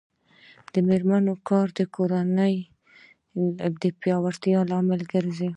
[0.73, 2.55] د میرمنو کار د کورنۍ
[4.01, 5.49] پیاوړتیا لامل ګرځي.